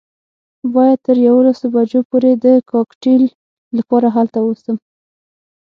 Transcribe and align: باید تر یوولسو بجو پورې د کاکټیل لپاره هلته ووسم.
باید 0.73 0.99
تر 1.05 1.15
یوولسو 1.27 1.65
بجو 1.75 1.99
پورې 2.09 2.31
د 2.45 2.45
کاکټیل 2.71 3.23
لپاره 3.77 4.07
هلته 4.15 4.37
ووسم. 4.41 4.75